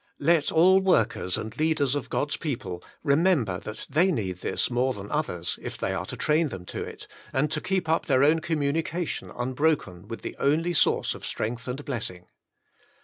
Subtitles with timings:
[0.17, 4.11] Let all workers and leaders of God's people ^6 The Inner Chamber remember that they
[4.11, 7.61] need this more than others, if they are to train them to it, and to
[7.61, 12.25] keep up their own communication unbroken with the only source of strength and blessing.